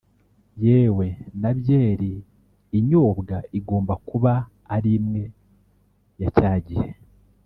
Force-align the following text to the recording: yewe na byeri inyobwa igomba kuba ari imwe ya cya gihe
yewe 0.65 1.07
na 1.41 1.51
byeri 1.59 2.13
inyobwa 2.77 3.37
igomba 3.59 3.93
kuba 4.07 4.33
ari 4.75 4.89
imwe 4.99 5.23
ya 6.21 6.29
cya 6.37 6.53
gihe 6.67 6.89